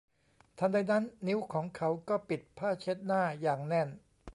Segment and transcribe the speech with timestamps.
[0.57, 3.87] ทันใดนั้นนิ้วของเขาก็ปิดผ้าเช็ดหน้าอย่างแน่น